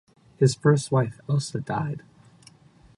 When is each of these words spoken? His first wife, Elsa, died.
His 0.37 0.55
first 0.55 0.91
wife, 0.91 1.19
Elsa, 1.29 1.59
died. 1.61 2.01